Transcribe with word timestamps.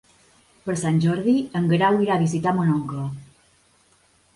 Per 0.67 0.75
Sant 0.83 0.97
Jordi 1.03 1.37
en 1.61 1.69
Guerau 1.75 2.03
irà 2.09 2.19
a 2.19 2.21
visitar 2.25 2.59
mon 2.59 2.77
oncle. 2.81 3.09